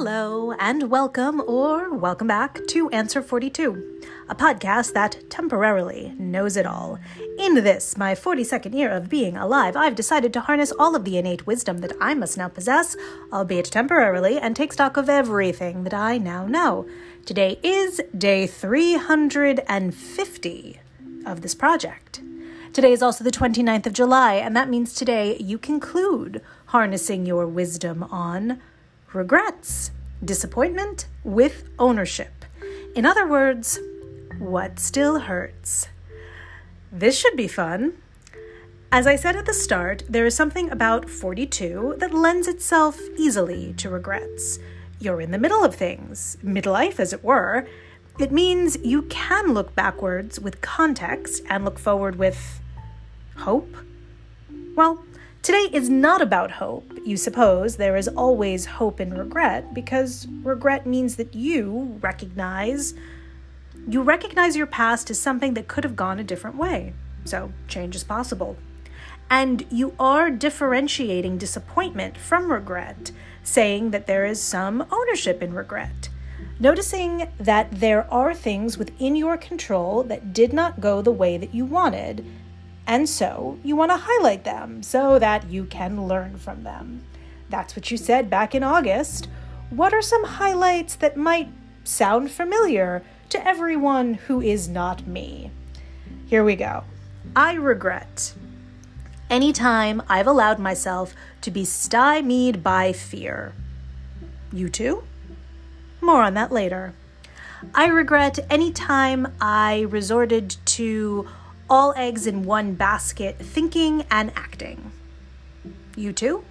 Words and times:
Hello, 0.00 0.52
and 0.60 0.90
welcome 0.90 1.42
or 1.44 1.92
welcome 1.92 2.28
back 2.28 2.60
to 2.68 2.88
Answer 2.90 3.20
42, 3.20 4.00
a 4.28 4.34
podcast 4.36 4.92
that 4.92 5.28
temporarily 5.28 6.14
knows 6.16 6.56
it 6.56 6.66
all. 6.66 7.00
In 7.36 7.54
this, 7.54 7.96
my 7.96 8.14
42nd 8.14 8.74
year 8.74 8.92
of 8.92 9.08
being 9.08 9.36
alive, 9.36 9.74
I've 9.74 9.96
decided 9.96 10.32
to 10.34 10.42
harness 10.42 10.70
all 10.78 10.94
of 10.94 11.04
the 11.04 11.18
innate 11.18 11.48
wisdom 11.48 11.78
that 11.78 11.94
I 12.00 12.14
must 12.14 12.38
now 12.38 12.46
possess, 12.46 12.96
albeit 13.32 13.72
temporarily, 13.72 14.38
and 14.38 14.54
take 14.54 14.72
stock 14.72 14.96
of 14.96 15.08
everything 15.08 15.82
that 15.82 15.94
I 15.94 16.16
now 16.16 16.46
know. 16.46 16.86
Today 17.26 17.58
is 17.64 18.00
day 18.16 18.46
350 18.46 20.80
of 21.26 21.40
this 21.40 21.56
project. 21.56 22.22
Today 22.72 22.92
is 22.92 23.02
also 23.02 23.24
the 23.24 23.32
29th 23.32 23.86
of 23.86 23.94
July, 23.94 24.34
and 24.34 24.54
that 24.54 24.70
means 24.70 24.94
today 24.94 25.36
you 25.38 25.58
conclude 25.58 26.40
harnessing 26.66 27.26
your 27.26 27.48
wisdom 27.48 28.04
on 28.04 28.60
regrets, 29.12 29.90
disappointment 30.24 31.06
with 31.24 31.64
ownership. 31.78 32.44
In 32.94 33.06
other 33.06 33.26
words, 33.26 33.78
what 34.38 34.78
still 34.78 35.20
hurts. 35.20 35.88
This 36.92 37.18
should 37.18 37.36
be 37.36 37.48
fun. 37.48 37.94
As 38.90 39.06
I 39.06 39.16
said 39.16 39.36
at 39.36 39.46
the 39.46 39.52
start, 39.52 40.02
there 40.08 40.24
is 40.24 40.34
something 40.34 40.70
about 40.70 41.10
42 41.10 41.96
that 41.98 42.14
lends 42.14 42.48
itself 42.48 42.98
easily 43.16 43.74
to 43.74 43.90
regrets. 43.90 44.58
You're 44.98 45.20
in 45.20 45.30
the 45.30 45.38
middle 45.38 45.62
of 45.62 45.74
things, 45.74 46.38
midlife 46.42 46.98
as 46.98 47.12
it 47.12 47.22
were. 47.22 47.66
It 48.18 48.32
means 48.32 48.78
you 48.82 49.02
can 49.02 49.52
look 49.52 49.74
backwards 49.74 50.40
with 50.40 50.60
context 50.60 51.42
and 51.48 51.64
look 51.64 51.78
forward 51.78 52.16
with 52.16 52.60
hope. 53.36 53.76
Well, 54.74 55.04
Today 55.42 55.68
is 55.72 55.88
not 55.88 56.20
about 56.20 56.50
hope. 56.50 56.92
You 57.04 57.16
suppose 57.16 57.76
there 57.76 57.96
is 57.96 58.08
always 58.08 58.66
hope 58.66 59.00
in 59.00 59.14
regret 59.14 59.72
because 59.72 60.26
regret 60.42 60.86
means 60.86 61.16
that 61.16 61.34
you 61.34 61.98
recognize 62.00 62.94
you 63.88 64.02
recognize 64.02 64.56
your 64.56 64.66
past 64.66 65.08
as 65.08 65.18
something 65.18 65.54
that 65.54 65.68
could 65.68 65.84
have 65.84 65.96
gone 65.96 66.18
a 66.18 66.24
different 66.24 66.56
way. 66.56 66.92
So, 67.24 67.52
change 67.68 67.96
is 67.96 68.04
possible. 68.04 68.56
And 69.30 69.64
you 69.70 69.94
are 69.98 70.30
differentiating 70.30 71.38
disappointment 71.38 72.18
from 72.18 72.52
regret, 72.52 73.12
saying 73.42 73.92
that 73.92 74.06
there 74.06 74.26
is 74.26 74.42
some 74.42 74.86
ownership 74.90 75.42
in 75.42 75.54
regret. 75.54 76.10
Noticing 76.60 77.28
that 77.38 77.80
there 77.80 78.12
are 78.12 78.34
things 78.34 78.76
within 78.76 79.14
your 79.14 79.38
control 79.38 80.02
that 80.02 80.34
did 80.34 80.52
not 80.52 80.80
go 80.80 81.00
the 81.00 81.12
way 81.12 81.38
that 81.38 81.54
you 81.54 81.64
wanted, 81.64 82.26
and 82.88 83.06
so 83.06 83.58
you 83.62 83.76
want 83.76 83.90
to 83.90 83.98
highlight 83.98 84.44
them 84.44 84.82
so 84.82 85.18
that 85.18 85.50
you 85.50 85.66
can 85.66 86.08
learn 86.08 86.38
from 86.38 86.64
them. 86.64 87.04
That's 87.50 87.76
what 87.76 87.90
you 87.90 87.98
said 87.98 88.30
back 88.30 88.54
in 88.54 88.64
August. 88.64 89.28
What 89.68 89.92
are 89.92 90.00
some 90.00 90.24
highlights 90.24 90.96
that 90.96 91.14
might 91.14 91.50
sound 91.84 92.30
familiar 92.30 93.02
to 93.28 93.46
everyone 93.46 94.14
who 94.14 94.40
is 94.40 94.68
not 94.68 95.06
me? 95.06 95.50
Here 96.26 96.42
we 96.42 96.56
go. 96.56 96.84
I 97.36 97.52
regret 97.54 98.32
anytime 99.28 100.02
I've 100.08 100.26
allowed 100.26 100.58
myself 100.58 101.14
to 101.42 101.50
be 101.50 101.66
stymied 101.66 102.64
by 102.64 102.94
fear. 102.94 103.52
You 104.50 104.70
too? 104.70 105.04
More 106.00 106.22
on 106.22 106.32
that 106.34 106.52
later. 106.52 106.94
I 107.74 107.88
regret 107.88 108.38
any 108.48 108.72
time 108.72 109.34
I 109.42 109.80
resorted 109.90 110.56
to 110.66 111.28
all 111.70 111.92
eggs 111.96 112.26
in 112.26 112.44
one 112.44 112.74
basket, 112.74 113.38
thinking 113.38 114.04
and 114.10 114.32
acting. 114.36 114.92
You 115.96 116.12
too? 116.12 116.44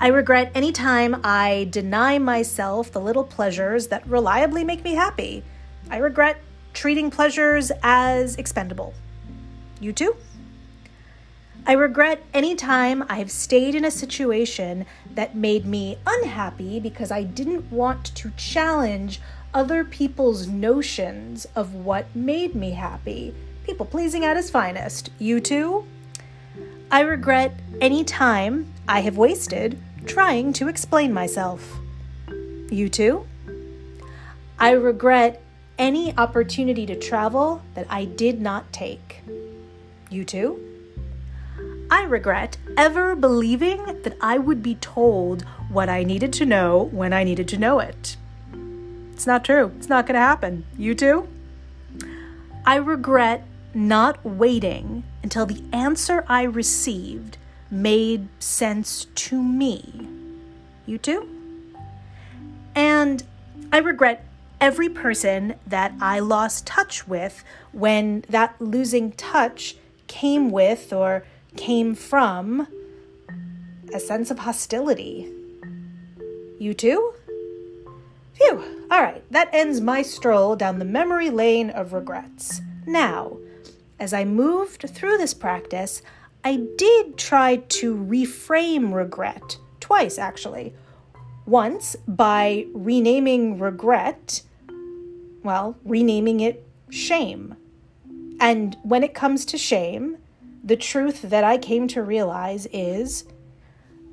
I 0.00 0.08
regret 0.08 0.50
any 0.54 0.72
time 0.72 1.20
I 1.22 1.68
deny 1.70 2.18
myself 2.18 2.90
the 2.90 3.00
little 3.00 3.24
pleasures 3.24 3.88
that 3.88 4.06
reliably 4.06 4.64
make 4.64 4.82
me 4.82 4.94
happy. 4.94 5.44
I 5.90 5.98
regret 5.98 6.38
treating 6.74 7.10
pleasures 7.10 7.70
as 7.82 8.36
expendable. 8.36 8.94
You 9.80 9.92
too? 9.92 10.16
I 11.64 11.74
regret 11.74 12.24
any 12.34 12.56
time 12.56 13.04
I've 13.08 13.30
stayed 13.30 13.76
in 13.76 13.84
a 13.84 13.90
situation 13.90 14.84
that 15.14 15.36
made 15.36 15.64
me 15.64 15.98
unhappy 16.04 16.80
because 16.80 17.12
I 17.12 17.22
didn't 17.22 17.70
want 17.70 18.06
to 18.16 18.32
challenge 18.36 19.20
other 19.54 19.84
people's 19.84 20.48
notions 20.48 21.46
of 21.54 21.74
what 21.74 22.16
made 22.16 22.56
me 22.56 22.72
happy 22.72 23.32
people 23.64 23.86
pleasing 23.86 24.24
at 24.24 24.36
his 24.36 24.50
finest. 24.50 25.10
You 25.18 25.40
too? 25.40 25.86
I 26.90 27.00
regret 27.00 27.58
any 27.80 28.04
time 28.04 28.72
I 28.86 29.00
have 29.00 29.16
wasted 29.16 29.78
trying 30.04 30.52
to 30.54 30.68
explain 30.68 31.12
myself. 31.12 31.78
You 32.70 32.88
too? 32.88 33.26
I 34.58 34.70
regret 34.72 35.42
any 35.78 36.16
opportunity 36.16 36.86
to 36.86 36.94
travel 36.94 37.62
that 37.74 37.86
I 37.88 38.04
did 38.04 38.40
not 38.40 38.72
take. 38.72 39.22
You 40.10 40.24
too? 40.24 40.60
I 41.90 42.04
regret 42.04 42.56
ever 42.76 43.14
believing 43.14 43.84
that 44.02 44.16
I 44.20 44.38
would 44.38 44.62
be 44.62 44.76
told 44.76 45.42
what 45.68 45.88
I 45.88 46.04
needed 46.04 46.32
to 46.34 46.46
know 46.46 46.88
when 46.92 47.12
I 47.12 47.24
needed 47.24 47.48
to 47.48 47.58
know 47.58 47.80
it. 47.80 48.16
It's 49.12 49.26
not 49.26 49.44
true. 49.44 49.72
It's 49.76 49.88
not 49.88 50.06
going 50.06 50.14
to 50.14 50.20
happen. 50.20 50.64
You 50.78 50.94
too? 50.94 51.28
I 52.64 52.76
regret 52.76 53.46
not 53.74 54.24
waiting 54.24 55.04
until 55.22 55.46
the 55.46 55.62
answer 55.72 56.24
I 56.28 56.42
received 56.42 57.38
made 57.70 58.28
sense 58.38 59.06
to 59.14 59.42
me. 59.42 60.08
You 60.86 60.98
too? 60.98 61.28
And 62.74 63.22
I 63.72 63.78
regret 63.78 64.24
every 64.60 64.88
person 64.88 65.54
that 65.66 65.92
I 66.00 66.20
lost 66.20 66.66
touch 66.66 67.08
with 67.08 67.42
when 67.72 68.24
that 68.28 68.60
losing 68.60 69.12
touch 69.12 69.76
came 70.06 70.50
with 70.50 70.92
or 70.92 71.24
came 71.56 71.94
from 71.94 72.68
a 73.92 73.98
sense 73.98 74.30
of 74.30 74.40
hostility. 74.40 75.32
You 76.58 76.74
too? 76.74 77.14
Phew. 78.34 78.86
All 78.90 79.02
right, 79.02 79.24
that 79.30 79.48
ends 79.52 79.80
my 79.80 80.02
stroll 80.02 80.56
down 80.56 80.78
the 80.78 80.84
memory 80.84 81.30
lane 81.30 81.70
of 81.70 81.92
regrets. 81.92 82.60
Now, 82.86 83.38
as 84.02 84.12
I 84.12 84.24
moved 84.24 84.84
through 84.88 85.16
this 85.18 85.32
practice, 85.32 86.02
I 86.42 86.56
did 86.76 87.16
try 87.16 87.58
to 87.78 87.94
reframe 87.94 88.92
regret 88.92 89.58
twice, 89.78 90.18
actually. 90.18 90.74
Once 91.46 91.94
by 92.08 92.66
renaming 92.74 93.60
regret, 93.60 94.42
well, 95.44 95.76
renaming 95.84 96.40
it 96.40 96.66
shame. 96.90 97.54
And 98.40 98.76
when 98.82 99.04
it 99.04 99.14
comes 99.14 99.44
to 99.46 99.56
shame, 99.56 100.18
the 100.64 100.76
truth 100.76 101.22
that 101.22 101.44
I 101.44 101.56
came 101.56 101.86
to 101.88 102.02
realize 102.02 102.66
is 102.72 103.24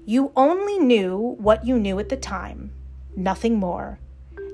you 0.06 0.31
only 0.35 0.77
knew 0.77 1.17
what 1.39 1.66
you 1.66 1.79
knew 1.79 1.97
at 1.97 2.09
the 2.09 2.17
time, 2.17 2.71
nothing 3.16 3.57
more. 3.57 3.97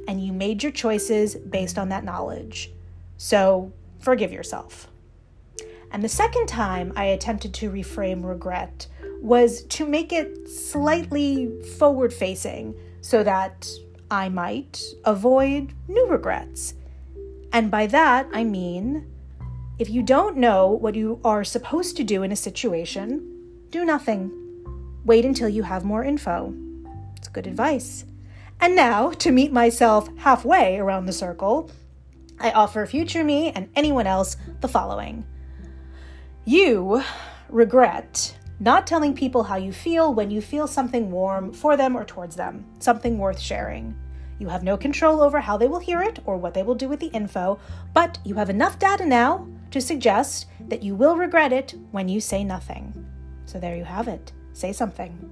And 0.08 0.26
you 0.26 0.32
made 0.32 0.64
your 0.64 0.72
choices 0.72 1.36
based 1.36 1.78
on 1.78 1.90
that 1.90 2.06
knowledge. 2.06 2.72
So 3.18 3.74
forgive 4.00 4.32
yourself. 4.32 4.90
And 5.92 6.04
the 6.04 6.10
second 6.10 6.48
time 6.48 6.94
I 6.96 7.06
attempted 7.06 7.54
to 7.56 7.72
reframe 7.72 8.24
regret 8.24 8.88
was 9.22 9.64
to 9.64 9.86
make 9.86 10.12
it 10.12 10.50
slightly 10.50 11.62
forward 11.78 12.14
facing 12.14 12.76
so 13.02 13.24
that 13.24 13.68
I 14.12 14.30
might 14.30 14.82
avoid 15.04 15.74
new 15.88 16.08
regrets. 16.08 16.74
And 17.52 17.72
by 17.72 17.88
that, 17.88 18.28
I 18.34 18.44
mean 18.44 19.12
if 19.78 19.90
you 19.90 20.04
don't 20.04 20.38
know 20.38 20.70
what 20.70 20.96
you 20.96 21.20
are 21.26 21.44
supposed 21.44 21.98
to 21.98 22.04
do 22.06 22.24
in 22.24 22.32
a 22.32 22.36
situation, 22.36 23.66
do 23.72 23.84
nothing. 23.84 24.32
Wait 25.04 25.26
until 25.26 25.50
you 25.50 25.64
have 25.64 25.84
more 25.84 26.02
info. 26.02 26.54
It's 27.18 27.28
good 27.28 27.46
advice. 27.46 28.06
And 28.62 28.74
now, 28.74 29.10
to 29.12 29.34
meet 29.34 29.52
myself 29.52 30.08
halfway 30.18 30.78
around 30.78 31.08
the 31.08 31.14
circle, 31.14 31.70
I 32.40 32.52
offer 32.52 32.86
future 32.86 33.24
me 33.24 33.52
and 33.52 33.70
anyone 33.76 34.08
else 34.08 34.38
the 34.62 34.70
following. 34.70 35.26
You 36.48 37.04
regret 37.50 38.38
not 38.60 38.86
telling 38.86 39.16
people 39.16 39.46
how 39.46 39.56
you 39.56 39.74
feel 39.74 40.14
when 40.14 40.30
you 40.30 40.42
feel 40.42 40.68
something 40.68 41.10
warm 41.10 41.52
for 41.52 41.76
them 41.76 41.98
or 41.98 42.06
towards 42.06 42.36
them, 42.36 42.66
something 42.78 43.18
worth 43.18 43.40
sharing. 43.40 43.96
You 44.38 44.50
have 44.50 44.62
no 44.62 44.78
control 44.78 45.22
over 45.22 45.40
how 45.40 45.58
they 45.58 45.68
will 45.68 45.80
hear 45.80 46.04
it 46.04 46.20
or 46.24 46.38
what 46.38 46.54
they 46.54 46.62
will 46.62 46.76
do 46.76 46.88
with 46.88 47.00
the 47.00 47.08
info, 47.08 47.58
but 47.96 48.20
you 48.24 48.36
have 48.36 48.52
enough 48.52 48.78
data 48.78 49.08
now 49.08 49.48
to 49.72 49.82
suggest 49.82 50.46
that 50.68 50.84
you 50.84 50.94
will 50.94 51.18
regret 51.18 51.52
it 51.52 51.74
when 51.90 52.08
you 52.08 52.22
say 52.22 52.44
nothing. 52.44 52.94
So 53.48 53.60
there 53.60 53.76
you 53.76 53.84
have 53.84 54.08
it. 54.08 54.32
Say 54.54 54.72
something. 54.72 55.32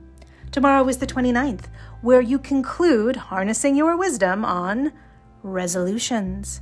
Tomorrow 0.51 0.87
is 0.87 0.97
the 0.97 1.05
29th, 1.05 1.65
where 2.01 2.21
you 2.21 2.39
conclude 2.39 3.15
harnessing 3.15 3.75
your 3.75 3.95
wisdom 3.97 4.43
on 4.43 4.91
resolutions. 5.43 6.61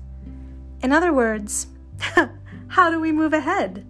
In 0.83 0.91
other 0.91 1.13
words, 1.13 1.67
how 2.67 2.91
do 2.91 2.99
we 2.99 3.13
move 3.13 3.31
ahead? 3.31 3.85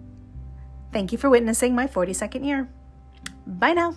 Thank 0.92 1.10
you 1.10 1.18
for 1.18 1.30
witnessing 1.30 1.74
my 1.74 1.86
42nd 1.86 2.44
year. 2.44 2.68
Bye 3.46 3.72
now. 3.72 3.96